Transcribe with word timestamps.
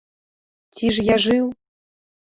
Ці 0.79 0.85
ж 0.95 1.05
я 1.11 1.15
жыў? 1.29 1.45